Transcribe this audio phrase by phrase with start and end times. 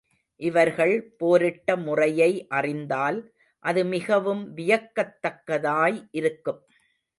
[0.39, 3.19] இவர்கள் போரிட்ட முறையை அறிந்தால்,
[3.65, 6.61] அது மிகவும் வியக்கத்தக்கதாய் இருக்கும்.